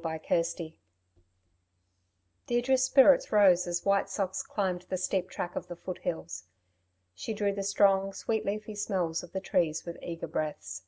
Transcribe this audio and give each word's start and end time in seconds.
CHAPTER 0.00 0.34
XXX 0.34 0.74
Deirdre's 2.46 2.84
spirits 2.84 3.32
rose 3.32 3.66
as 3.66 3.84
White 3.84 4.08
Socks 4.08 4.44
climbed 4.44 4.82
the 4.82 4.96
steep 4.96 5.28
track 5.28 5.56
of 5.56 5.66
the 5.66 5.74
foothills. 5.74 6.44
She 7.16 7.34
drew 7.34 7.52
the 7.52 7.64
strong, 7.64 8.12
sweet 8.12 8.46
leafy 8.46 8.76
smells 8.76 9.24
of 9.24 9.32
the 9.32 9.40
trees 9.40 9.84
with 9.84 9.98
eager 10.00 10.28
breaths. 10.28 10.82